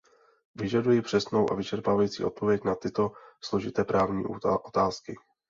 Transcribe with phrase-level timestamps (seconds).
[0.55, 3.11] Vyžaduji přesnou a vyčerpávající odpověď na tyto
[3.41, 4.25] složité právní
[4.65, 5.15] otázky.